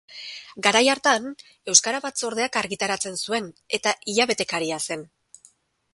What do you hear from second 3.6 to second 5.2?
eta hilabetekaria zen.